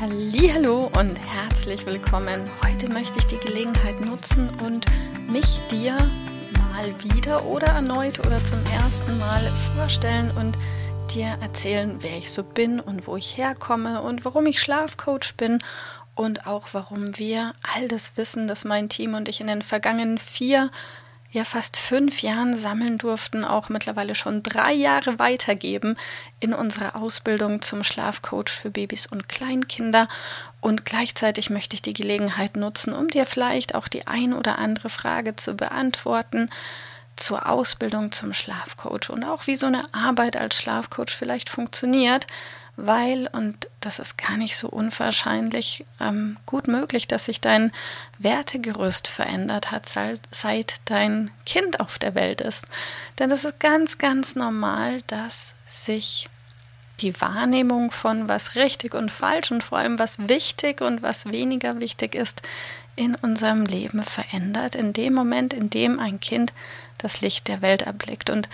Hallo 0.00 0.90
und 0.98 1.14
herzlich 1.14 1.84
willkommen. 1.84 2.48
Heute 2.64 2.88
möchte 2.88 3.18
ich 3.18 3.26
die 3.26 3.36
Gelegenheit 3.36 4.00
nutzen 4.00 4.48
und 4.64 4.86
mich 5.30 5.60
dir 5.70 5.92
mal 5.92 7.14
wieder 7.14 7.44
oder 7.44 7.66
erneut 7.66 8.18
oder 8.20 8.42
zum 8.42 8.60
ersten 8.72 9.18
Mal 9.18 9.42
vorstellen 9.76 10.30
und 10.38 10.56
dir 11.12 11.36
erzählen, 11.42 11.96
wer 12.00 12.16
ich 12.16 12.30
so 12.30 12.42
bin 12.42 12.80
und 12.80 13.06
wo 13.06 13.18
ich 13.18 13.36
herkomme 13.36 14.00
und 14.00 14.24
warum 14.24 14.46
ich 14.46 14.62
Schlafcoach 14.62 15.34
bin 15.36 15.58
und 16.14 16.46
auch 16.46 16.68
warum 16.72 17.18
wir 17.18 17.52
all 17.74 17.86
das 17.86 18.16
Wissen, 18.16 18.46
das 18.46 18.64
mein 18.64 18.88
Team 18.88 19.12
und 19.12 19.28
ich 19.28 19.42
in 19.42 19.48
den 19.48 19.60
vergangenen 19.60 20.16
vier 20.16 20.70
ja 21.32 21.44
fast 21.44 21.76
fünf 21.76 22.22
Jahren 22.22 22.56
sammeln 22.56 22.98
durften, 22.98 23.44
auch 23.44 23.68
mittlerweile 23.68 24.14
schon 24.14 24.42
drei 24.42 24.72
Jahre 24.72 25.18
weitergeben 25.18 25.96
in 26.40 26.52
unserer 26.52 26.96
Ausbildung 26.96 27.62
zum 27.62 27.84
Schlafcoach 27.84 28.48
für 28.48 28.70
Babys 28.70 29.06
und 29.06 29.28
Kleinkinder. 29.28 30.08
Und 30.60 30.84
gleichzeitig 30.84 31.48
möchte 31.50 31.74
ich 31.74 31.82
die 31.82 31.92
Gelegenheit 31.92 32.56
nutzen, 32.56 32.92
um 32.92 33.08
dir 33.08 33.26
vielleicht 33.26 33.74
auch 33.74 33.88
die 33.88 34.06
ein 34.06 34.32
oder 34.32 34.58
andere 34.58 34.90
Frage 34.90 35.36
zu 35.36 35.54
beantworten 35.54 36.50
zur 37.16 37.48
Ausbildung 37.48 38.12
zum 38.12 38.32
Schlafcoach 38.32 39.10
und 39.10 39.24
auch 39.24 39.46
wie 39.46 39.56
so 39.56 39.66
eine 39.66 39.82
Arbeit 39.92 40.36
als 40.36 40.56
Schlafcoach 40.56 41.10
vielleicht 41.10 41.50
funktioniert, 41.50 42.26
weil, 42.76 43.28
und 43.32 43.68
das 43.80 43.98
ist 43.98 44.18
gar 44.18 44.36
nicht 44.36 44.56
so 44.56 44.68
unwahrscheinlich, 44.68 45.84
ähm, 46.00 46.36
gut 46.46 46.68
möglich, 46.68 47.08
dass 47.08 47.24
sich 47.24 47.40
dein 47.40 47.72
Wertegerüst 48.18 49.08
verändert 49.08 49.70
hat, 49.70 49.88
seit, 49.88 50.20
seit 50.30 50.76
dein 50.84 51.30
Kind 51.46 51.80
auf 51.80 51.98
der 51.98 52.14
Welt 52.14 52.40
ist. 52.40 52.66
Denn 53.18 53.30
es 53.30 53.44
ist 53.44 53.58
ganz, 53.58 53.98
ganz 53.98 54.36
normal, 54.36 55.00
dass 55.06 55.54
sich 55.66 56.28
die 57.00 57.18
Wahrnehmung 57.20 57.90
von 57.90 58.28
was 58.28 58.56
richtig 58.56 58.94
und 58.94 59.10
falsch 59.10 59.50
und 59.50 59.64
vor 59.64 59.78
allem 59.78 59.98
was 59.98 60.28
wichtig 60.28 60.82
und 60.82 61.02
was 61.02 61.26
weniger 61.32 61.80
wichtig 61.80 62.14
ist 62.14 62.42
in 62.96 63.14
unserem 63.14 63.64
Leben 63.64 64.02
verändert, 64.02 64.74
in 64.74 64.92
dem 64.92 65.14
Moment, 65.14 65.54
in 65.54 65.70
dem 65.70 65.98
ein 65.98 66.20
Kind 66.20 66.52
das 66.98 67.22
Licht 67.22 67.48
der 67.48 67.62
Welt 67.62 67.82
erblickt. 67.82 68.28
Und 68.28 68.48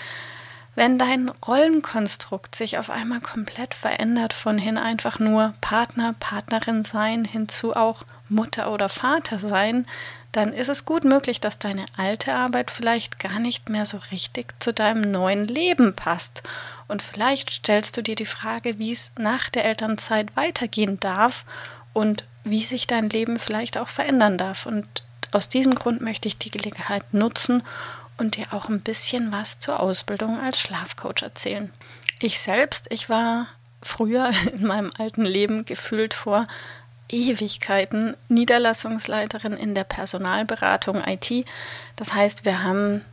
wenn 0.77 0.99
dein 0.99 1.31
Rollenkonstrukt 1.31 2.55
sich 2.55 2.79
auf 2.79 2.91
einmal 2.91 3.21
komplett 3.21 3.75
verändert, 3.75 4.35
von 4.35 4.59
hin 4.59 4.79
einfach 4.79 5.19
nur 5.19 5.55
Partner, 5.63 6.15
Partnerin 6.21 6.85
sein, 6.85 7.25
hinzu 7.25 7.75
auch 7.75 8.05
Mutter 8.29 8.71
oder 8.71 8.89
Vater 8.89 9.39
sein, 9.39 9.87
dann 10.33 10.53
ist 10.53 10.69
es 10.69 10.85
gut 10.85 11.05
möglich, 11.05 11.41
dass 11.41 11.59
deine 11.59 11.87
alte 11.97 12.35
Arbeit 12.35 12.71
vielleicht 12.71 13.19
gar 13.19 13.39
nicht 13.39 13.71
mehr 13.71 13.87
so 13.87 13.99
richtig 14.13 14.55
zu 14.61 14.75
deinem 14.75 15.11
neuen 15.11 15.49
Leben 15.49 15.95
passt. 15.95 16.43
Und 16.89 17.03
vielleicht 17.03 17.51
stellst 17.51 17.97
du 17.97 18.03
dir 18.03 18.17
die 18.17 18.27
Frage, 18.27 18.79
wie 18.79 18.93
es 18.93 19.13
nach 19.19 19.49
der 19.49 19.65
Elternzeit 19.65 20.37
weitergehen 20.37 21.01
darf 21.01 21.47
und 21.95 22.25
wie 22.45 22.63
sich 22.63 22.87
dein 22.87 23.09
Leben 23.09 23.39
vielleicht 23.39 23.79
auch 23.79 23.89
verändern 23.89 24.37
darf. 24.37 24.67
Und 24.67 24.87
aus 25.33 25.49
diesem 25.49 25.75
Grund 25.75 26.03
möchte 26.03 26.29
ich 26.29 26.37
die 26.37 26.51
Gelegenheit 26.51 27.15
nutzen, 27.15 27.63
und 28.19 28.37
dir 28.37 28.53
auch 28.53 28.69
ein 28.69 28.81
bisschen 28.81 29.33
was 29.33 29.59
zur 29.59 29.81
Ausbildung 29.81 30.39
als 30.39 30.61
Schlafcoach 30.61 31.23
erzählen. 31.23 31.73
Ich 32.19 32.41
selbst, 32.41 32.87
ich 32.91 33.09
war 33.09 33.47
früher 33.83 34.31
in 34.53 34.67
meinem 34.67 34.91
alten 34.99 35.25
Leben 35.25 35.65
gefühlt 35.65 36.15
vor 36.15 36.47
Ewigkeiten 37.09 38.17
Niederlassungsleiterin 38.29 39.53
in 39.53 39.75
der 39.75 39.85
Personalberatung 39.85 41.03
IT. 41.07 41.47
Das 41.95 42.15
heißt, 42.15 42.45
wir 42.45 42.65
haben 42.65 43.05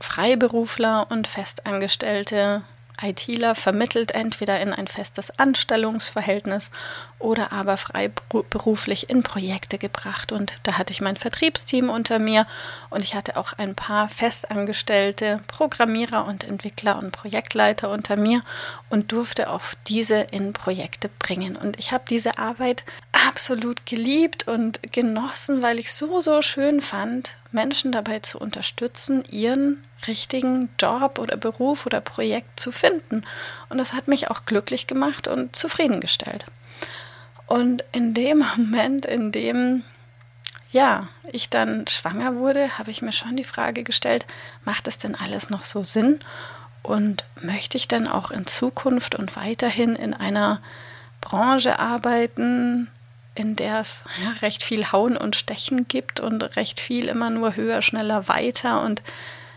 Freiberufler 0.00 1.10
und 1.10 1.26
Festangestellte 1.26 2.62
ITler 3.02 3.54
vermittelt 3.54 4.12
entweder 4.12 4.60
in 4.60 4.72
ein 4.72 4.86
festes 4.86 5.38
Anstellungsverhältnis 5.38 6.70
oder 7.18 7.52
aber 7.52 7.76
freiberuflich 7.76 9.10
in 9.10 9.22
Projekte 9.22 9.78
gebracht. 9.78 10.30
Und 10.30 10.52
da 10.62 10.78
hatte 10.78 10.92
ich 10.92 11.00
mein 11.00 11.16
Vertriebsteam 11.16 11.90
unter 11.90 12.18
mir 12.18 12.46
und 12.90 13.02
ich 13.02 13.14
hatte 13.14 13.36
auch 13.36 13.52
ein 13.54 13.74
paar 13.74 14.08
festangestellte 14.08 15.36
Programmierer 15.46 16.26
und 16.26 16.44
Entwickler 16.44 16.98
und 16.98 17.12
Projektleiter 17.12 17.90
unter 17.90 18.16
mir 18.16 18.42
und 18.90 19.12
durfte 19.12 19.50
auch 19.50 19.62
diese 19.88 20.16
in 20.16 20.52
Projekte 20.52 21.08
bringen. 21.18 21.56
Und 21.56 21.78
ich 21.78 21.92
habe 21.92 22.04
diese 22.08 22.38
Arbeit 22.38 22.84
absolut 23.14 23.86
geliebt 23.86 24.48
und 24.48 24.80
genossen, 24.92 25.62
weil 25.62 25.78
ich 25.78 25.92
so, 25.92 26.20
so 26.20 26.42
schön 26.42 26.80
fand, 26.80 27.36
Menschen 27.52 27.92
dabei 27.92 28.18
zu 28.18 28.38
unterstützen, 28.38 29.24
ihren 29.30 29.82
richtigen 30.08 30.68
Job 30.78 31.18
oder 31.18 31.36
Beruf 31.36 31.86
oder 31.86 32.00
Projekt 32.00 32.58
zu 32.58 32.72
finden. 32.72 33.24
Und 33.68 33.78
das 33.78 33.92
hat 33.92 34.08
mich 34.08 34.30
auch 34.30 34.44
glücklich 34.44 34.86
gemacht 34.86 35.28
und 35.28 35.54
zufriedengestellt. 35.54 36.44
Und 37.46 37.84
in 37.92 38.14
dem 38.14 38.44
Moment, 38.56 39.06
in 39.06 39.32
dem 39.32 39.84
ja, 40.70 41.06
ich 41.30 41.50
dann 41.50 41.86
schwanger 41.86 42.34
wurde, 42.34 42.78
habe 42.78 42.90
ich 42.90 43.00
mir 43.00 43.12
schon 43.12 43.36
die 43.36 43.44
Frage 43.44 43.84
gestellt, 43.84 44.26
macht 44.64 44.88
es 44.88 44.98
denn 44.98 45.14
alles 45.14 45.48
noch 45.48 45.62
so 45.62 45.84
Sinn? 45.84 46.18
Und 46.82 47.24
möchte 47.40 47.78
ich 47.78 47.86
denn 47.86 48.08
auch 48.08 48.32
in 48.32 48.46
Zukunft 48.46 49.14
und 49.14 49.36
weiterhin 49.36 49.94
in 49.94 50.12
einer 50.12 50.60
Branche 51.20 51.78
arbeiten, 51.78 52.90
in 53.34 53.56
der 53.56 53.80
es 53.80 54.04
ja, 54.22 54.30
recht 54.42 54.62
viel 54.62 54.92
Hauen 54.92 55.16
und 55.16 55.36
Stechen 55.36 55.88
gibt 55.88 56.20
und 56.20 56.42
recht 56.56 56.80
viel 56.80 57.08
immer 57.08 57.30
nur 57.30 57.56
höher, 57.56 57.82
schneller, 57.82 58.28
weiter 58.28 58.82
und 58.82 59.02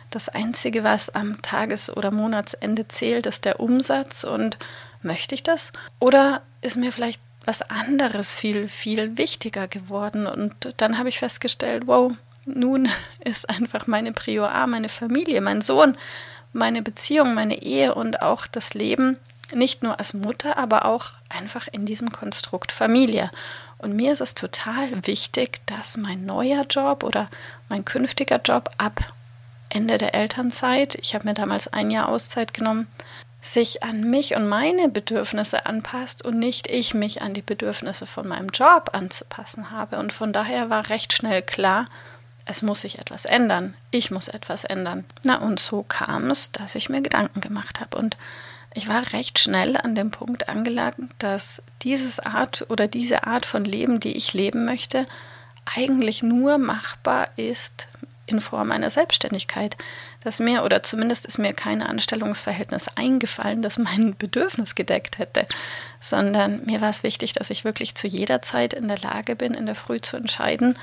das 0.10 0.30
Einzige, 0.30 0.84
was 0.84 1.10
am 1.10 1.42
Tages- 1.42 1.96
oder 1.96 2.12
Monatsende 2.12 2.88
zählt, 2.88 3.26
ist 3.26 3.46
der 3.46 3.60
Umsatz 3.60 4.24
und 4.24 4.58
möchte 5.02 5.36
ich 5.36 5.44
das? 5.44 5.74
Oder 6.00 6.42
ist 6.62 6.78
mir 6.78 6.92
vielleicht 6.92 7.22
was 7.46 7.62
anderes 7.62 8.36
viel, 8.36 8.68
viel 8.68 9.18
wichtiger 9.18 9.68
geworden? 9.68 10.26
Und 10.26 10.74
dann 10.78 10.98
habe 10.98 11.10
ich 11.10 11.20
festgestellt, 11.20 11.84
wow, 11.88 12.14
nun 12.46 12.90
ist 13.24 13.50
einfach 13.50 13.88
meine 13.88 14.14
Prior 14.14 14.50
A, 14.50 14.66
meine 14.66 14.90
Familie, 14.90 15.42
mein 15.42 15.62
Sohn, 15.62 15.98
meine 16.54 16.82
Beziehung, 16.82 17.34
meine 17.34 17.62
Ehe 17.62 17.94
und 17.94 18.22
auch 18.22 18.48
das 18.48 18.74
Leben 18.74 19.18
nicht 19.54 19.84
nur 19.84 19.98
als 19.98 20.14
Mutter, 20.14 20.58
aber 20.58 20.86
auch 20.86 21.12
einfach 21.30 21.68
in 21.72 21.86
diesem 21.86 22.12
Konstrukt 22.12 22.72
Familie. 22.72 23.32
Und 23.78 23.96
mir 23.96 24.12
ist 24.12 24.22
es 24.22 24.36
total 24.36 25.06
wichtig, 25.06 25.62
dass 25.68 25.98
mein 25.98 26.26
neuer 26.26 26.66
Job 26.70 27.04
oder 27.04 27.30
mein 27.70 27.86
künftiger 27.86 28.42
Job 28.44 28.70
ab 28.78 29.14
Ende 29.70 29.98
der 29.98 30.16
Elternzeit, 30.16 30.96
ich 30.96 31.14
habe 31.14 31.28
mir 31.28 31.34
damals 31.34 31.68
ein 31.68 31.92
Jahr 31.92 32.10
Auszeit 32.10 32.54
genommen, 32.54 32.88
sich 33.42 33.84
an 33.84 34.10
mich 34.10 34.36
und 34.36 34.48
meine 34.48 34.90
Bedürfnisse 34.90 35.66
anpasst 35.66 36.26
und 36.26 36.40
nicht 36.40 36.68
ich 36.68 36.94
mich 36.94 37.22
an 37.22 37.34
die 37.34 37.42
Bedürfnisse 37.42 38.06
von 38.06 38.28
meinem 38.28 38.50
Job 38.50 38.90
anzupassen 38.94 39.72
habe. 39.72 39.98
Und 40.00 40.12
von 40.12 40.34
daher 40.34 40.70
war 40.70 40.90
recht 40.90 41.14
schnell 41.14 41.42
klar, 41.42 41.88
es 42.46 42.62
muss 42.62 42.82
sich 42.82 42.98
etwas 42.98 43.26
ändern. 43.26 43.76
Ich 43.92 44.10
muss 44.10 44.30
etwas 44.30 44.64
ändern. 44.64 45.06
Na, 45.24 45.38
und 45.38 45.60
so 45.60 45.84
kam 45.84 46.32
es, 46.32 46.52
dass 46.52 46.76
ich 46.76 46.90
mir 46.90 47.02
Gedanken 47.02 47.42
gemacht 47.42 47.82
habe. 47.82 47.98
Und 47.98 48.16
ich 48.78 48.88
war 48.88 49.12
recht 49.12 49.40
schnell 49.40 49.76
an 49.76 49.96
dem 49.96 50.12
Punkt 50.12 50.50
angelangt, 50.50 51.12
dass 51.18 51.64
dieses 51.82 52.20
Art 52.20 52.68
oder 52.70 52.88
diese 52.88 53.26
Art 53.26 53.48
von 53.48 53.66
Leben, 53.66 54.00
die 54.00 54.16
ich 54.16 54.36
leben 54.36 54.66
möchte, 54.66 55.08
eigentlich 55.76 56.22
nur 56.22 56.60
machbar 56.60 57.30
ist 57.38 57.88
in 58.28 58.40
Form 58.40 58.72
einer 58.72 58.92
Selbstständigkeit. 58.92 59.78
Dass 60.24 60.40
mir, 60.40 60.64
oder 60.64 60.84
zumindest 60.84 61.26
ist 61.26 61.40
mir 61.40 61.54
kein 61.54 61.82
Anstellungsverhältnis 61.82 62.88
eingefallen, 62.96 63.64
das 63.64 63.80
mein 63.80 64.16
Bedürfnis 64.20 64.76
gedeckt 64.76 65.18
hätte, 65.18 65.48
sondern 66.00 66.64
mir 66.66 66.80
war 66.80 66.92
es 66.92 67.02
wichtig, 67.02 67.34
dass 67.34 67.50
ich 67.50 67.64
wirklich 67.64 67.96
zu 67.96 68.08
jeder 68.08 68.44
Zeit 68.44 68.74
in 68.76 68.88
der 68.88 69.00
Lage 69.00 69.36
bin, 69.36 69.56
in 69.56 69.66
der 69.66 69.76
Früh 69.76 70.02
zu 70.02 70.18
entscheiden, 70.18 70.78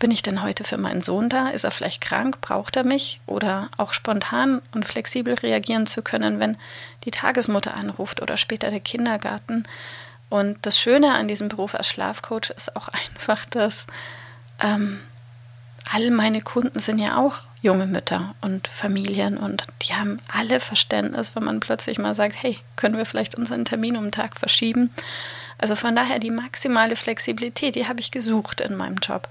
bin 0.00 0.10
ich 0.10 0.22
denn 0.22 0.42
heute 0.42 0.64
für 0.64 0.78
meinen 0.78 1.02
Sohn 1.02 1.28
da? 1.28 1.50
Ist 1.50 1.64
er 1.64 1.70
vielleicht 1.70 2.00
krank? 2.00 2.40
Braucht 2.40 2.74
er 2.76 2.84
mich? 2.84 3.20
Oder 3.26 3.68
auch 3.76 3.92
spontan 3.92 4.60
und 4.72 4.84
flexibel 4.84 5.34
reagieren 5.34 5.86
zu 5.86 6.02
können, 6.02 6.40
wenn 6.40 6.56
die 7.04 7.12
Tagesmutter 7.12 7.74
anruft 7.74 8.20
oder 8.20 8.36
später 8.36 8.70
der 8.70 8.80
Kindergarten. 8.80 9.64
Und 10.30 10.58
das 10.62 10.80
Schöne 10.80 11.12
an 11.12 11.28
diesem 11.28 11.48
Beruf 11.48 11.74
als 11.74 11.88
Schlafcoach 11.88 12.50
ist 12.56 12.74
auch 12.76 12.88
einfach, 13.14 13.44
dass 13.44 13.86
ähm, 14.58 14.98
all 15.92 16.10
meine 16.10 16.40
Kunden 16.40 16.78
sind 16.78 16.98
ja 16.98 17.18
auch 17.18 17.42
junge 17.62 17.86
Mütter 17.86 18.34
und 18.40 18.68
Familien 18.68 19.36
und 19.36 19.64
die 19.82 19.94
haben 19.94 20.18
alle 20.32 20.60
Verständnis, 20.60 21.36
wenn 21.36 21.44
man 21.44 21.60
plötzlich 21.60 21.98
mal 21.98 22.14
sagt, 22.14 22.36
hey, 22.42 22.58
können 22.76 22.96
wir 22.96 23.04
vielleicht 23.04 23.34
unseren 23.34 23.66
Termin 23.66 23.98
um 23.98 24.04
den 24.04 24.12
Tag 24.12 24.34
verschieben? 24.34 24.90
Also 25.58 25.76
von 25.76 25.94
daher 25.94 26.18
die 26.18 26.30
maximale 26.30 26.96
Flexibilität, 26.96 27.74
die 27.74 27.86
habe 27.86 28.00
ich 28.00 28.10
gesucht 28.10 28.62
in 28.62 28.76
meinem 28.76 28.96
Job. 28.96 29.28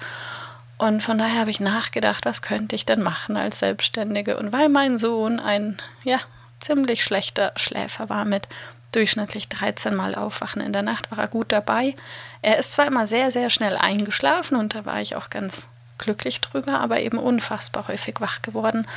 Und 0.80 1.04
von 1.04 1.18
daher 1.18 1.42
habe 1.42 1.50
ich 1.50 1.60
nachgedacht, 1.60 2.26
was 2.26 2.42
könnte 2.42 2.74
ich 2.74 2.86
denn 2.86 3.04
machen 3.04 3.36
als 3.36 3.60
Selbstständige? 3.60 4.38
Und 4.38 4.54
weil 4.54 4.70
mein 4.70 4.98
Sohn 4.98 5.42
ein, 5.42 5.78
ja, 6.04 6.20
ziemlich 6.62 7.04
schlechter 7.04 7.52
Schläfer 7.58 8.10
war 8.10 8.24
mit 8.24 8.48
durchschnittlich 8.94 9.50
13 9.50 9.94
Mal 9.94 10.16
aufwachen 10.16 10.62
in 10.62 10.72
der 10.72 10.82
Nacht, 10.82 11.12
war 11.12 11.20
er 11.20 11.28
gut 11.28 11.52
dabei. 11.52 11.96
Er 12.42 12.58
ist 12.58 12.72
zwar 12.72 12.88
immer 12.88 13.08
sehr, 13.08 13.30
sehr 13.30 13.50
schnell 13.50 13.76
eingeschlafen 13.76 14.56
und 14.56 14.74
da 14.74 14.86
war 14.86 15.02
ich 15.02 15.18
auch 15.18 15.30
ganz 15.30 15.68
glücklich 15.98 16.40
drüber, 16.40 16.80
aber 16.80 17.02
eben 17.02 17.18
unfassbar 17.18 17.90
häufig 17.90 18.22
wach 18.22 18.42
geworden. 18.42 18.88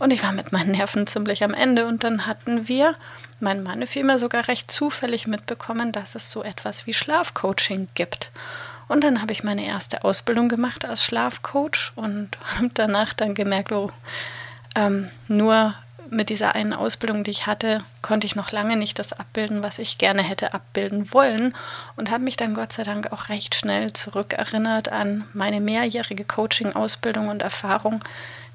Und 0.00 0.10
ich 0.10 0.24
war 0.24 0.32
mit 0.32 0.50
meinen 0.50 0.72
Nerven 0.72 1.06
ziemlich 1.06 1.44
am 1.44 1.54
Ende. 1.54 1.86
Und 1.86 2.02
dann 2.02 2.26
hatten 2.26 2.66
wir, 2.66 2.96
mein 3.38 3.62
Mann 3.62 3.86
vielmehr 3.86 4.18
sogar 4.18 4.48
recht 4.48 4.72
zufällig 4.72 5.28
mitbekommen, 5.28 5.92
dass 5.92 6.16
es 6.16 6.32
so 6.32 6.42
etwas 6.42 6.86
wie 6.86 6.94
Schlafcoaching 6.94 7.86
gibt. 7.94 8.32
Und 8.88 9.04
dann 9.04 9.20
habe 9.20 9.32
ich 9.32 9.44
meine 9.44 9.66
erste 9.66 10.02
Ausbildung 10.04 10.48
gemacht 10.48 10.84
als 10.84 11.04
Schlafcoach 11.04 11.92
und 11.94 12.30
habe 12.56 12.70
danach 12.74 13.12
dann 13.12 13.34
gemerkt, 13.34 13.72
oh, 13.72 13.90
ähm, 14.74 15.10
nur 15.28 15.74
mit 16.10 16.30
dieser 16.30 16.54
einen 16.54 16.72
Ausbildung, 16.72 17.24
die 17.24 17.30
ich 17.30 17.46
hatte, 17.46 17.82
konnte 18.02 18.26
ich 18.26 18.36
noch 18.36 18.52
lange 18.52 18.76
nicht 18.76 18.98
das 18.98 19.12
abbilden, 19.12 19.62
was 19.62 19.78
ich 19.78 19.98
gerne 19.98 20.22
hätte 20.22 20.54
abbilden 20.54 21.12
wollen. 21.12 21.54
Und 21.96 22.10
habe 22.10 22.24
mich 22.24 22.36
dann 22.36 22.54
Gott 22.54 22.72
sei 22.72 22.82
Dank 22.82 23.12
auch 23.12 23.28
recht 23.28 23.54
schnell 23.54 23.92
zurückerinnert 23.92 24.90
an 24.90 25.24
meine 25.32 25.60
mehrjährige 25.60 26.24
Coaching-Ausbildung 26.24 27.28
und 27.28 27.42
Erfahrung, 27.42 28.02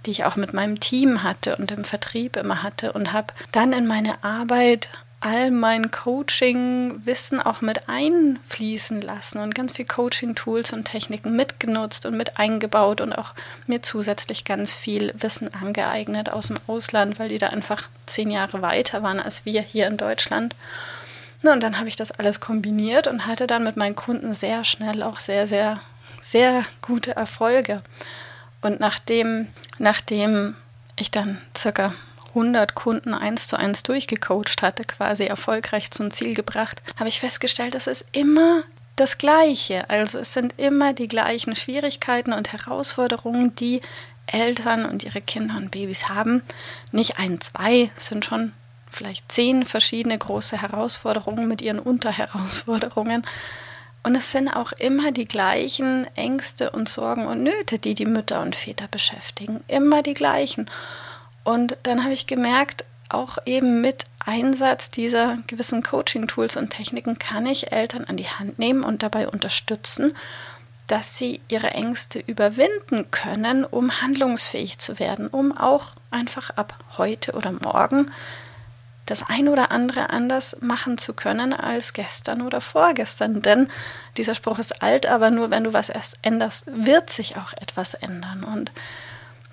die 0.06 0.12
ich 0.12 0.26
auch 0.26 0.36
mit 0.36 0.54
meinem 0.54 0.80
Team 0.80 1.24
hatte 1.24 1.56
und 1.56 1.72
im 1.72 1.84
Vertrieb 1.84 2.36
immer 2.36 2.64
hatte. 2.64 2.94
Und 2.94 3.14
habe 3.14 3.34
dann 3.52 3.74
in 3.74 3.88
meine 3.88 4.24
Arbeit 4.24 4.90
all 5.24 5.52
mein 5.52 5.90
Coaching-Wissen 5.90 7.40
auch 7.40 7.62
mit 7.62 7.88
einfließen 7.88 9.02
lassen 9.02 9.40
und 9.40 9.56
ganz 9.56 9.72
viel 9.72 9.86
Coaching-Tools 9.86 10.74
und 10.74 10.84
Techniken 10.84 11.36
mitgenutzt 11.36 12.06
und 12.06 12.18
mit 12.18 12.38
eingebaut 12.38 13.00
und 13.00 13.14
auch 13.14 13.34
mir 13.66 13.82
zusätzlich 13.82 14.44
ganz 14.44 14.76
viel 14.76 15.14
Wissen 15.18 15.54
angeeignet 15.54 16.30
aus 16.30 16.48
dem 16.48 16.58
Ausland, 16.68 17.20
weil 17.20 17.30
die 17.30 17.38
da 17.38 17.48
einfach 17.48 17.88
zehn 18.06 18.32
Jahre 18.32 18.62
weiter 18.62 19.02
waren 19.02 19.22
als 19.22 19.46
wir 19.46 19.62
hier 19.62 19.88
in 19.88 19.96
Deutschland. 19.96 20.56
Und 21.42 21.64
dann 21.64 21.80
habe 21.80 21.88
ich 21.88 21.96
das 21.96 22.12
alles 22.12 22.42
kombiniert 22.42 23.08
und 23.08 23.26
hatte 23.26 23.48
dann 23.48 23.64
mit 23.64 23.78
meinen 23.78 23.96
Kunden 23.96 24.34
sehr 24.34 24.66
schnell 24.66 25.04
auch 25.04 25.20
sehr, 25.20 25.48
sehr, 25.48 25.80
sehr 26.22 26.64
gute 26.82 27.16
Erfolge. 27.16 27.82
Und 28.62 28.82
nachdem, 28.82 29.48
nachdem 29.78 30.56
ich 30.98 31.12
dann 31.12 31.42
circa 31.58 31.94
100 32.36 32.76
Kunden 32.76 33.14
eins 33.14 33.48
zu 33.48 33.58
eins 33.58 33.84
durchgecoacht 33.84 34.62
hatte, 34.62 34.84
quasi 34.84 35.26
erfolgreich 35.26 35.92
zum 35.92 36.12
Ziel 36.12 36.34
gebracht, 36.34 36.82
habe 36.98 37.10
ich 37.10 37.20
festgestellt, 37.20 37.76
dass 37.76 37.88
es 37.88 38.06
immer 38.12 38.64
das 38.96 39.18
Gleiche. 39.18 39.90
Also 39.90 40.20
es 40.20 40.34
sind 40.34 40.54
immer 40.58 40.94
die 40.94 41.08
gleichen 41.08 41.56
Schwierigkeiten 41.56 42.34
und 42.34 42.54
Herausforderungen, 42.54 43.56
die 43.56 43.82
Eltern 44.28 44.86
und 44.86 45.04
ihre 45.04 45.22
Kinder 45.22 45.58
und 45.58 45.72
Babys 45.72 46.10
haben. 46.10 46.44
Nicht 46.92 47.20
ein, 47.20 47.42
zwei, 47.42 47.92
es 47.96 48.08
sind 48.08 48.26
schon 48.26 48.54
vielleicht 48.90 49.32
zehn 49.32 49.66
verschiedene 49.66 50.18
große 50.18 50.62
Herausforderungen 50.62 51.48
mit 51.48 51.62
ihren 51.62 51.80
Unterherausforderungen. 51.80 53.26
Und 54.04 54.16
es 54.16 54.32
sind 54.32 54.50
auch 54.50 54.74
immer 54.74 55.12
die 55.12 55.26
gleichen 55.26 56.08
Ängste 56.16 56.72
und 56.72 56.90
Sorgen 56.90 57.26
und 57.26 57.42
Nöte, 57.42 57.80
die 57.80 57.94
die 57.94 58.06
Mütter 58.06 58.42
und 58.42 58.56
Väter 58.56 58.88
beschäftigen. 58.90 59.64
Immer 59.68 60.04
die 60.04 60.14
gleichen. 60.14 60.70
Und 61.44 61.78
dann 61.84 62.04
habe 62.04 62.14
ich 62.14 62.28
gemerkt, 62.28 62.86
auch 63.10 63.38
eben 63.46 63.82
mit 63.82 64.06
Einsatz 64.20 64.90
dieser 64.90 65.38
gewissen 65.48 65.84
Coaching-Tools 65.84 66.58
und 66.58 66.70
Techniken 66.70 67.20
kann 67.20 67.46
ich 67.46 67.72
Eltern 67.72 68.06
an 68.06 68.18
die 68.18 68.30
Hand 68.30 68.60
nehmen 68.60 68.84
und 68.84 69.04
dabei 69.04 69.28
unterstützen, 69.28 70.14
dass 70.88 71.18
sie 71.18 71.42
ihre 71.48 71.72
Ängste 71.72 72.20
überwinden 72.20 73.10
können, 73.12 73.66
um 73.66 74.02
handlungsfähig 74.02 74.80
zu 74.80 75.00
werden, 75.00 75.28
um 75.28 75.58
auch 75.58 75.92
einfach 76.12 76.50
ab 76.52 76.78
heute 76.98 77.34
oder 77.34 77.52
morgen 77.52 78.12
das 79.06 79.30
ein 79.30 79.50
oder 79.50 79.72
andere 79.72 80.12
anders 80.12 80.58
machen 80.62 80.98
zu 80.98 81.14
können 81.14 81.54
als 81.54 81.94
gestern 81.94 82.42
oder 82.42 82.62
vorgestern. 82.62 83.42
Denn 83.42 83.70
dieser 84.16 84.36
Spruch 84.36 84.60
ist 84.60 84.82
alt, 84.82 85.06
aber 85.06 85.30
nur 85.30 85.52
wenn 85.52 85.66
du 85.66 85.74
was 85.74 85.90
erst 85.90 86.16
änderst, 86.22 86.66
wird 86.68 87.10
sich 87.10 87.36
auch 87.38 87.54
etwas 87.54 87.96
ändern. 87.96 88.44
Und 88.44 88.72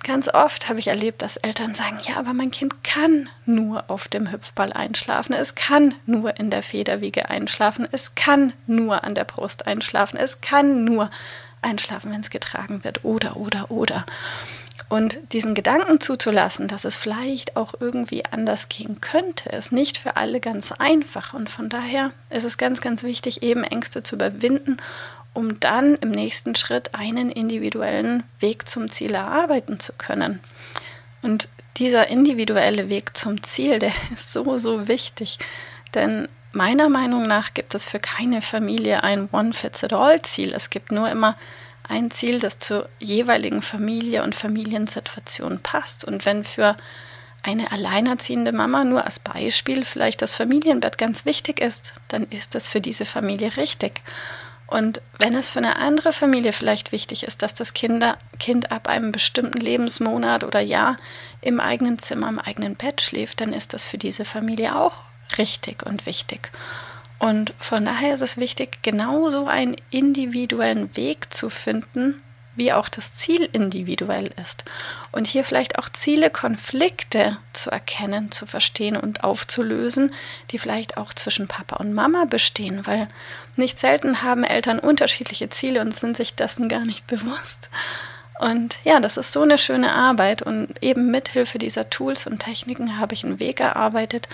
Ganz 0.03 0.29
oft 0.33 0.67
habe 0.67 0.79
ich 0.79 0.87
erlebt, 0.87 1.21
dass 1.21 1.37
Eltern 1.37 1.75
sagen, 1.75 1.99
ja, 2.07 2.17
aber 2.17 2.33
mein 2.33 2.49
Kind 2.49 2.83
kann 2.83 3.29
nur 3.45 3.83
auf 3.87 4.07
dem 4.07 4.31
Hüpfball 4.31 4.73
einschlafen, 4.73 5.33
es 5.33 5.53
kann 5.53 5.93
nur 6.07 6.39
in 6.39 6.49
der 6.49 6.63
Federwiege 6.63 7.29
einschlafen, 7.29 7.87
es 7.91 8.15
kann 8.15 8.53
nur 8.65 9.03
an 9.03 9.13
der 9.13 9.25
Brust 9.25 9.67
einschlafen, 9.67 10.17
es 10.17 10.41
kann 10.41 10.83
nur 10.83 11.11
einschlafen, 11.61 12.11
wenn 12.11 12.21
es 12.21 12.31
getragen 12.31 12.83
wird, 12.83 13.05
oder, 13.05 13.37
oder, 13.37 13.69
oder. 13.69 14.05
Und 14.89 15.17
diesen 15.31 15.53
Gedanken 15.53 16.01
zuzulassen, 16.01 16.67
dass 16.67 16.83
es 16.83 16.97
vielleicht 16.97 17.55
auch 17.55 17.75
irgendwie 17.79 18.25
anders 18.25 18.67
gehen 18.67 18.99
könnte, 18.99 19.49
ist 19.49 19.71
nicht 19.71 19.97
für 19.97 20.17
alle 20.17 20.41
ganz 20.41 20.73
einfach. 20.73 21.33
Und 21.33 21.49
von 21.49 21.69
daher 21.69 22.11
ist 22.29 22.43
es 22.43 22.57
ganz, 22.57 22.81
ganz 22.81 23.03
wichtig, 23.03 23.41
eben 23.41 23.63
Ängste 23.63 24.03
zu 24.03 24.15
überwinden 24.15 24.81
um 25.33 25.59
dann 25.59 25.95
im 25.95 26.11
nächsten 26.11 26.55
Schritt 26.55 26.93
einen 26.93 27.31
individuellen 27.31 28.23
Weg 28.39 28.67
zum 28.67 28.89
Ziel 28.89 29.13
erarbeiten 29.13 29.79
zu 29.79 29.93
können. 29.93 30.39
Und 31.21 31.47
dieser 31.77 32.07
individuelle 32.07 32.89
Weg 32.89 33.15
zum 33.15 33.41
Ziel, 33.43 33.79
der 33.79 33.93
ist 34.13 34.31
so, 34.31 34.57
so 34.57 34.87
wichtig. 34.87 35.39
Denn 35.93 36.27
meiner 36.51 36.89
Meinung 36.89 37.27
nach 37.27 37.53
gibt 37.53 37.75
es 37.75 37.85
für 37.85 37.99
keine 37.99 38.41
Familie 38.41 39.03
ein 39.03 39.29
One-Fits-it-all-Ziel. 39.31 40.53
Es 40.53 40.69
gibt 40.69 40.91
nur 40.91 41.09
immer 41.09 41.37
ein 41.87 42.11
Ziel, 42.11 42.39
das 42.39 42.59
zur 42.59 42.87
jeweiligen 42.99 43.61
Familie 43.61 44.23
und 44.23 44.35
Familiensituation 44.35 45.59
passt. 45.61 46.05
Und 46.05 46.25
wenn 46.25 46.43
für 46.43 46.75
eine 47.43 47.71
alleinerziehende 47.71 48.51
Mama 48.51 48.83
nur 48.83 49.03
als 49.03 49.19
Beispiel 49.19 49.83
vielleicht 49.83 50.21
das 50.21 50.33
Familienbett 50.33 50.97
ganz 50.97 51.25
wichtig 51.25 51.59
ist, 51.59 51.93
dann 52.07 52.27
ist 52.29 52.53
das 52.53 52.67
für 52.67 52.81
diese 52.81 53.05
Familie 53.05 53.57
richtig. 53.57 54.01
Und 54.71 55.01
wenn 55.17 55.35
es 55.35 55.51
für 55.51 55.59
eine 55.59 55.75
andere 55.75 56.13
Familie 56.13 56.53
vielleicht 56.53 56.93
wichtig 56.93 57.23
ist, 57.23 57.41
dass 57.41 57.53
das 57.53 57.73
Kinder, 57.73 58.17
Kind 58.39 58.71
ab 58.71 58.87
einem 58.87 59.11
bestimmten 59.11 59.59
Lebensmonat 59.59 60.45
oder 60.45 60.61
Jahr 60.61 60.95
im 61.41 61.59
eigenen 61.59 61.99
Zimmer, 61.99 62.29
im 62.29 62.39
eigenen 62.39 62.77
Bett 62.77 63.01
schläft, 63.01 63.41
dann 63.41 63.51
ist 63.51 63.73
das 63.73 63.85
für 63.85 63.97
diese 63.97 64.23
Familie 64.23 64.77
auch 64.79 64.99
richtig 65.37 65.85
und 65.85 66.05
wichtig. 66.05 66.51
Und 67.19 67.53
von 67.59 67.83
daher 67.83 68.13
ist 68.13 68.21
es 68.21 68.37
wichtig, 68.37 68.81
genauso 68.81 69.45
einen 69.45 69.75
individuellen 69.89 70.95
Weg 70.95 71.33
zu 71.33 71.49
finden, 71.49 72.23
wie 72.55 72.73
auch 72.73 72.89
das 72.89 73.13
Ziel 73.13 73.47
individuell 73.53 74.29
ist. 74.41 74.65
Und 75.11 75.27
hier 75.27 75.43
vielleicht 75.43 75.77
auch 75.77 75.89
Ziele, 75.89 76.29
Konflikte 76.29 77.37
zu 77.53 77.71
erkennen, 77.71 78.31
zu 78.31 78.45
verstehen 78.45 78.97
und 78.97 79.23
aufzulösen, 79.23 80.13
die 80.51 80.59
vielleicht 80.59 80.97
auch 80.97 81.13
zwischen 81.13 81.47
Papa 81.47 81.77
und 81.77 81.93
Mama 81.93 82.25
bestehen, 82.25 82.85
weil 82.85 83.07
nicht 83.55 83.79
selten 83.79 84.21
haben 84.21 84.43
Eltern 84.43 84.79
unterschiedliche 84.79 85.49
Ziele 85.49 85.81
und 85.81 85.93
sind 85.93 86.17
sich 86.17 86.35
dessen 86.35 86.69
gar 86.69 86.85
nicht 86.85 87.07
bewusst. 87.07 87.69
Und 88.41 88.77
ja, 88.83 88.99
das 88.99 89.17
ist 89.17 89.33
so 89.33 89.43
eine 89.43 89.59
schöne 89.59 89.93
Arbeit 89.93 90.41
und 90.41 90.81
eben 90.81 91.11
mithilfe 91.11 91.59
dieser 91.59 91.91
Tools 91.91 92.25
und 92.25 92.39
Techniken 92.39 92.97
habe 92.97 93.13
ich 93.13 93.23
einen 93.23 93.39
Weg 93.39 93.59
erarbeitet, 93.59 94.27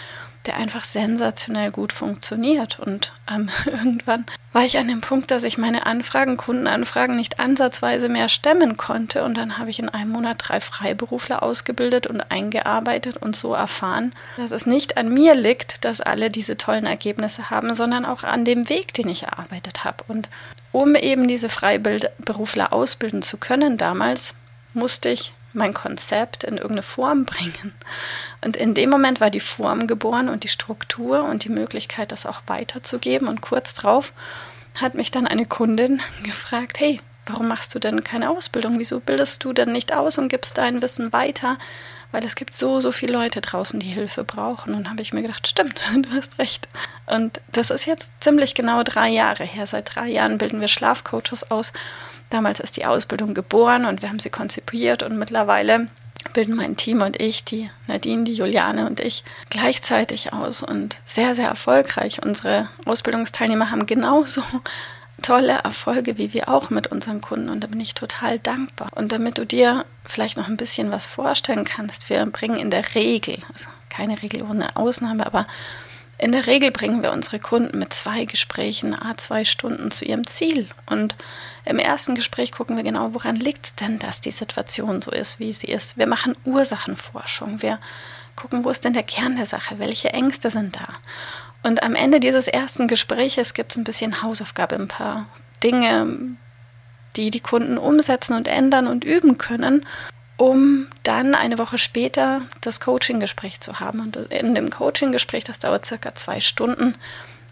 der 0.46 0.56
einfach 0.56 0.86
sensationell 0.86 1.72
gut 1.72 1.92
funktioniert. 1.92 2.80
Und 2.80 3.12
ähm, 3.30 3.50
irgendwann 3.66 4.26
war 4.54 4.64
ich 4.64 4.78
an 4.78 4.88
dem 4.88 5.02
Punkt, 5.02 5.30
dass 5.30 5.44
ich 5.44 5.58
meine 5.58 5.86
Anfragen, 5.86 6.38
Kundenanfragen 6.38 7.18
nicht 7.18 7.42
ansatzweise 7.42 8.08
mehr 8.08 8.30
stemmen 8.30 8.78
konnte. 8.78 9.26
Und 9.26 9.36
dann 9.36 9.58
habe 9.58 9.70
ich 9.70 9.80
in 9.80 9.90
einem 9.90 10.12
Monat 10.12 10.38
drei 10.40 10.62
Freiberufler 10.62 11.44
ausgebildet 11.44 12.08
und 12.08 12.22
eingearbeitet 12.32 13.18
und 13.18 13.36
so 13.36 13.54
erfahren, 13.54 14.16
dass 14.38 14.52
es 14.52 14.66
nicht 14.66 14.96
an 14.96 15.14
mir 15.14 15.36
liegt, 15.36 15.84
dass 15.84 16.00
alle 16.00 16.30
diese 16.30 16.56
tollen 16.56 16.86
Ergebnisse 16.86 17.50
haben, 17.50 17.74
sondern 17.74 18.06
auch 18.06 18.24
an 18.24 18.46
dem 18.46 18.70
Weg, 18.70 18.94
den 18.94 19.10
ich 19.10 19.24
erarbeitet 19.24 19.84
habe. 19.84 20.06
Und 20.08 20.30
um 20.78 20.94
eben 20.94 21.28
diese 21.28 21.50
Freiberufler 21.50 22.72
ausbilden 22.72 23.24
zu 23.24 23.38
können 23.38 23.78
damals, 23.78 24.36
musste 24.74 25.10
ich 25.10 25.34
mein 25.54 25.74
Konzept 25.74 26.44
in 26.44 26.58
irgendeine 26.58 26.84
Form 26.84 27.26
bringen. 27.26 27.74
Und 28.46 28.56
in 28.56 28.76
dem 28.76 28.92
Moment 28.92 29.20
war 29.20 29.32
die 29.32 29.40
Form 29.40 29.88
geboren 29.88 30.30
und 30.30 30.44
die 30.44 30.50
Struktur 30.50 31.24
und 31.24 31.46
die 31.46 31.50
Möglichkeit, 31.50 32.12
das 32.12 32.28
auch 32.28 32.42
weiterzugeben. 32.46 33.28
Und 33.28 33.42
kurz 33.42 33.74
drauf 33.74 34.14
hat 34.76 34.94
mich 34.94 35.10
dann 35.10 35.26
eine 35.26 35.48
Kundin 35.48 36.00
gefragt, 36.24 36.80
hey, 36.80 37.02
warum 37.26 37.48
machst 37.48 37.74
du 37.74 37.80
denn 37.80 38.04
keine 38.04 38.30
Ausbildung? 38.30 38.78
Wieso 38.78 39.00
bildest 39.00 39.44
du 39.44 39.54
denn 39.54 39.72
nicht 39.72 39.94
aus 39.94 40.20
und 40.20 40.30
gibst 40.30 40.60
dein 40.60 40.84
Wissen 40.84 41.12
weiter? 41.12 41.58
Weil 42.12 42.26
es 42.26 42.36
gibt 42.36 42.54
so, 42.54 42.80
so 42.80 42.92
viele 42.92 43.14
Leute 43.14 43.42
draußen, 43.42 43.80
die 43.80 43.88
Hilfe 43.88 44.24
brauchen. 44.24 44.74
Und 44.74 44.90
habe 44.90 45.02
ich 45.02 45.14
mir 45.14 45.22
gedacht, 45.22 45.48
stimmt, 45.48 45.80
du 45.96 46.10
hast 46.12 46.40
recht. 46.40 46.68
Und 47.06 47.42
das 47.52 47.70
ist 47.70 47.86
jetzt 47.86 48.12
ziemlich 48.20 48.56
genau 48.56 48.84
drei 48.84 49.10
Jahre 49.10 49.44
her. 49.44 49.68
Seit 49.68 49.96
drei 49.96 50.08
Jahren 50.08 50.38
bilden 50.38 50.62
wir 50.62 50.68
Schlafcoaches 50.68 51.52
aus 51.52 51.74
Damals 52.30 52.60
ist 52.60 52.78
die 52.78 52.86
Ausbildung 52.86 53.34
geboren 53.34 53.86
und 53.86 54.02
wir 54.02 54.10
haben 54.10 54.20
sie 54.20 54.30
konzipiert 54.30 55.02
und 55.04 55.18
mittlerweile 55.18 55.88
bilden 56.34 56.56
mein 56.56 56.76
Team 56.76 57.02
und 57.02 57.22
ich, 57.22 57.46
die 57.46 57.70
Nadine, 57.88 58.26
die 58.26 58.34
Juliane 58.34 58.86
und 58.86 59.00
ich, 59.00 59.24
gleichzeitig 59.50 60.34
aus 60.34 60.62
und 60.62 61.00
sehr, 61.06 61.36
sehr 61.36 61.48
erfolgreich. 61.48 62.22
Unsere 62.24 62.68
Ausbildungsteilnehmer 62.86 63.72
haben 63.72 63.86
genauso 63.86 64.42
tolle 65.22 65.54
Erfolge 65.54 66.18
wie 66.18 66.34
wir 66.34 66.50
auch 66.50 66.70
mit 66.70 66.88
unseren 66.88 67.22
Kunden 67.22 67.50
und 67.50 67.64
da 67.64 67.68
bin 67.68 67.80
ich 67.80 67.94
total 67.94 68.40
dankbar. 68.40 68.90
Und 68.96 69.12
damit 69.12 69.38
du 69.38 69.46
dir 69.46 69.86
vielleicht 70.06 70.38
noch 70.38 70.48
ein 70.48 70.58
bisschen 70.58 70.92
was 70.92 71.06
vorstellen 71.06 71.66
kannst, 71.66 72.10
wir 72.10 72.26
bringen 72.26 72.58
in 72.58 72.70
der 72.70 72.96
Regel, 72.96 73.38
also 73.52 73.70
keine 73.90 74.22
Regel 74.22 74.44
ohne 74.44 74.76
Ausnahme, 74.76 75.26
aber 75.26 75.48
in 76.20 76.32
der 76.32 76.48
Regel 76.48 76.72
bringen 76.72 77.04
wir 77.04 77.12
unsere 77.12 77.40
Kunden 77.40 77.78
mit 77.78 77.94
zwei 77.94 78.26
Gesprächen, 78.26 78.96
a 79.00 79.16
zwei 79.18 79.46
Stunden 79.46 79.92
zu 79.92 80.04
ihrem 80.04 80.26
Ziel. 80.26 80.68
Und 80.88 81.16
im 81.64 81.78
ersten 81.78 82.16
Gespräch 82.16 82.52
gucken 82.52 82.76
wir 82.76 82.84
genau, 82.84 83.14
woran 83.14 83.36
liegt 83.36 83.66
es 83.68 83.76
denn, 83.76 84.00
dass 84.00 84.20
die 84.20 84.32
Situation 84.32 85.02
so 85.02 85.12
ist, 85.12 85.40
wie 85.40 85.52
sie 85.52 85.68
ist. 85.68 85.96
Wir 85.96 86.08
machen 86.08 86.36
Ursachenforschung. 86.44 87.62
Wir 87.62 87.80
gucken, 88.36 88.66
wo 88.66 88.72
ist 88.72 88.84
denn 88.84 88.94
der 88.94 89.04
Kern 89.04 89.36
der 89.36 89.46
Sache? 89.46 89.78
Welche 89.78 90.12
Ängste 90.12 90.50
sind 90.50 90.76
da? 90.76 90.88
Und 91.68 91.84
am 91.84 91.96
Ende 91.96 92.20
dieses 92.20 92.48
ersten 92.48 92.88
Gespräches 92.88 93.54
gibt 93.54 93.72
es 93.72 93.78
ein 93.78 93.84
bisschen 93.84 94.24
Hausaufgabe, 94.24 94.76
ein 94.76 94.88
paar 94.88 95.28
Dinge, 95.64 96.08
die 97.16 97.30
die 97.30 97.40
Kunden 97.40 97.78
umsetzen 97.78 98.36
und 98.36 98.48
ändern 98.48 98.88
und 98.88 99.04
üben 99.04 99.38
können 99.38 99.86
um 100.38 100.88
dann 101.04 101.36
eine 101.36 101.58
Woche 101.58 101.78
später 101.78 102.44
das 102.62 102.80
Coaching-Gespräch 102.80 103.60
zu 103.60 103.80
haben. 103.80 104.00
Und 104.00 104.16
in 104.16 104.56
dem 104.56 104.70
Coaching-Gespräch, 104.70 105.44
das 105.44 105.60
dauert 105.60 105.86
circa 105.86 106.16
zwei 106.16 106.40
Stunden, 106.40 106.96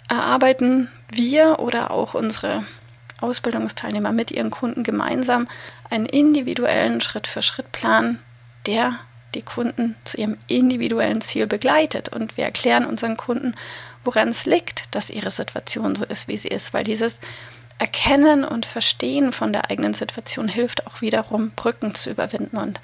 erarbeiten 0.07 0.89
wir 1.09 1.59
oder 1.59 1.89
auch 1.91 2.13
unsere 2.13 2.63
Ausbildungsteilnehmer 3.21 4.11
mit 4.11 4.29
ihren 4.29 4.51
Kunden 4.51 4.83
gemeinsam 4.83 5.47
einen 5.89 6.05
individuellen 6.05 7.01
Schritt-für-Schritt-Plan, 7.01 8.19
der 8.67 8.99
die 9.33 9.41
Kunden 9.41 9.95
zu 10.03 10.17
ihrem 10.17 10.37
individuellen 10.47 11.21
Ziel 11.21 11.47
begleitet. 11.47 12.09
Und 12.09 12.37
wir 12.37 12.45
erklären 12.45 12.85
unseren 12.85 13.17
Kunden, 13.17 13.55
woran 14.05 14.29
es 14.29 14.45
liegt, 14.45 14.93
dass 14.95 15.09
ihre 15.09 15.29
Situation 15.29 15.95
so 15.95 16.05
ist, 16.05 16.27
wie 16.27 16.37
sie 16.37 16.47
ist, 16.47 16.73
weil 16.73 16.83
dieses 16.83 17.19
Erkennen 17.77 18.45
und 18.45 18.65
Verstehen 18.65 19.31
von 19.31 19.51
der 19.51 19.69
eigenen 19.69 19.93
Situation 19.93 20.47
hilft 20.47 20.87
auch 20.87 21.01
wiederum, 21.01 21.51
Brücken 21.51 21.93
zu 21.93 22.09
überwinden 22.09 22.57
und 22.57 22.79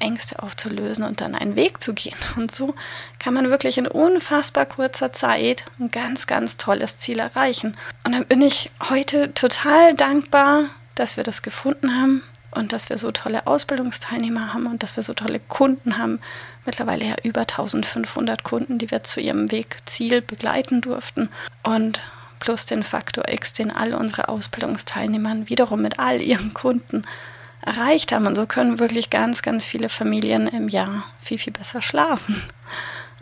Ängste 0.00 0.42
aufzulösen 0.42 1.04
und 1.04 1.20
dann 1.20 1.36
einen 1.36 1.54
Weg 1.54 1.80
zu 1.82 1.94
gehen. 1.94 2.16
Und 2.36 2.54
so 2.54 2.74
kann 3.20 3.34
man 3.34 3.50
wirklich 3.50 3.78
in 3.78 3.86
unfassbar 3.86 4.66
kurzer 4.66 5.12
Zeit 5.12 5.64
ein 5.78 5.90
ganz, 5.92 6.26
ganz 6.26 6.56
tolles 6.56 6.98
Ziel 6.98 7.20
erreichen. 7.20 7.76
Und 8.04 8.12
dann 8.12 8.26
bin 8.26 8.42
ich 8.42 8.70
heute 8.90 9.32
total 9.32 9.94
dankbar, 9.94 10.64
dass 10.96 11.16
wir 11.16 11.24
das 11.24 11.42
gefunden 11.42 11.94
haben 12.00 12.22
und 12.52 12.72
dass 12.72 12.88
wir 12.88 12.98
so 12.98 13.10
tolle 13.10 13.46
Ausbildungsteilnehmer 13.46 14.54
haben 14.54 14.66
und 14.66 14.82
dass 14.82 14.96
wir 14.96 15.02
so 15.02 15.14
tolle 15.14 15.40
Kunden 15.40 15.98
haben. 15.98 16.20
Mittlerweile 16.64 17.04
ja 17.04 17.16
über 17.22 17.40
1500 17.40 18.44
Kunden, 18.44 18.78
die 18.78 18.90
wir 18.90 19.02
zu 19.02 19.20
ihrem 19.20 19.50
Weg 19.50 19.78
Ziel 19.86 20.22
begleiten 20.22 20.80
durften. 20.80 21.28
Und 21.62 22.00
plus 22.38 22.66
den 22.66 22.82
Faktor 22.82 23.28
X, 23.28 23.52
den 23.52 23.70
all 23.70 23.94
unsere 23.94 24.28
Ausbildungsteilnehmern 24.28 25.48
wiederum 25.48 25.82
mit 25.82 25.98
all 25.98 26.20
ihren 26.20 26.54
Kunden 26.54 27.04
erreicht 27.64 28.12
haben. 28.12 28.26
Und 28.26 28.34
so 28.34 28.46
können 28.46 28.78
wirklich 28.78 29.10
ganz, 29.10 29.42
ganz 29.42 29.64
viele 29.64 29.88
Familien 29.88 30.46
im 30.48 30.68
Jahr 30.68 31.04
viel, 31.20 31.38
viel 31.38 31.52
besser 31.52 31.82
schlafen. 31.82 32.42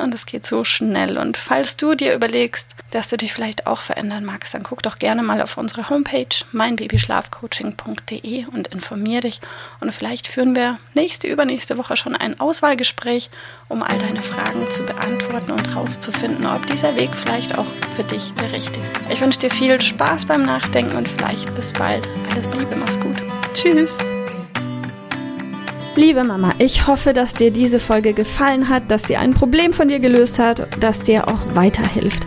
Und 0.00 0.14
es 0.14 0.26
geht 0.26 0.46
so 0.46 0.64
schnell. 0.64 1.18
Und 1.18 1.36
falls 1.36 1.76
du 1.76 1.94
dir 1.94 2.14
überlegst, 2.14 2.76
dass 2.90 3.08
du 3.08 3.16
dich 3.16 3.32
vielleicht 3.32 3.66
auch 3.66 3.80
verändern 3.80 4.24
magst, 4.24 4.54
dann 4.54 4.62
guck 4.62 4.82
doch 4.82 4.98
gerne 4.98 5.22
mal 5.22 5.40
auf 5.42 5.56
unsere 5.56 5.88
Homepage 5.88 6.26
meinbabyschlafcoaching.de 6.52 8.46
und 8.46 8.68
informier 8.68 9.20
dich. 9.20 9.40
Und 9.80 9.94
vielleicht 9.94 10.26
führen 10.26 10.56
wir 10.56 10.78
nächste, 10.94 11.28
übernächste 11.28 11.78
Woche 11.78 11.96
schon 11.96 12.16
ein 12.16 12.40
Auswahlgespräch, 12.40 13.30
um 13.68 13.82
all 13.82 13.98
deine 13.98 14.22
Fragen 14.22 14.68
zu 14.70 14.82
beantworten 14.84 15.52
und 15.52 15.68
herauszufinden, 15.68 16.46
ob 16.46 16.66
dieser 16.66 16.96
Weg 16.96 17.10
vielleicht 17.14 17.56
auch 17.56 17.66
für 17.94 18.04
dich 18.04 18.32
der 18.34 18.52
richtige 18.52 18.80
ist. 18.80 19.12
Ich 19.12 19.20
wünsche 19.20 19.38
dir 19.38 19.50
viel 19.50 19.80
Spaß 19.80 20.26
beim 20.26 20.42
Nachdenken 20.42 20.96
und 20.96 21.08
vielleicht 21.08 21.54
bis 21.54 21.72
bald. 21.72 22.08
Alles 22.30 22.46
Liebe, 22.56 22.76
mach's 22.76 22.98
gut. 22.98 23.16
Tschüss. 23.54 23.98
Liebe 25.96 26.22
Mama, 26.22 26.54
ich 26.58 26.86
hoffe, 26.86 27.12
dass 27.12 27.34
dir 27.34 27.50
diese 27.50 27.80
Folge 27.80 28.12
gefallen 28.12 28.68
hat, 28.68 28.90
dass 28.90 29.02
sie 29.02 29.16
ein 29.16 29.34
Problem 29.34 29.72
von 29.72 29.88
dir 29.88 29.98
gelöst 29.98 30.38
hat, 30.38 30.68
dass 30.82 31.02
dir 31.02 31.26
auch 31.26 31.54
weiterhilft. 31.54 32.26